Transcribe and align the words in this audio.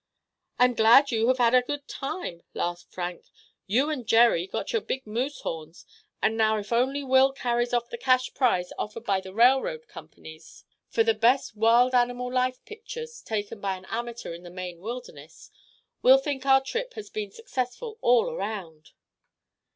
"I'm 0.57 0.73
glad 0.73 1.11
you 1.11 1.27
have 1.27 1.37
had 1.37 1.53
a 1.53 1.61
good 1.61 1.87
time," 1.87 2.41
laughed 2.55 2.87
Frank. 2.89 3.25
"You 3.67 3.91
and 3.91 4.07
Jerry 4.07 4.47
got 4.47 4.73
your 4.73 4.81
big 4.81 5.05
moose 5.05 5.41
horns; 5.41 5.85
and 6.23 6.35
now 6.35 6.57
if 6.57 6.73
only 6.73 7.03
Will 7.03 7.31
carries 7.31 7.71
off 7.71 7.91
the 7.91 7.99
cash 7.99 8.33
prize 8.33 8.73
offered 8.79 9.03
by 9.03 9.21
the 9.21 9.31
railroad 9.31 9.87
companies 9.87 10.65
for 10.89 11.03
the 11.03 11.13
best 11.13 11.55
wild 11.55 11.93
animal 11.93 12.33
life 12.33 12.65
pictures 12.65 13.21
taken 13.21 13.61
by 13.61 13.77
an 13.77 13.85
amateur 13.89 14.33
in 14.33 14.41
the 14.41 14.49
Maine 14.49 14.79
wilderness, 14.79 15.51
we'll 16.01 16.17
think 16.17 16.47
our 16.47 16.61
trip 16.61 16.95
has 16.95 17.11
been 17.11 17.29
successful 17.29 17.99
all 18.01 18.31
around." 18.33 18.93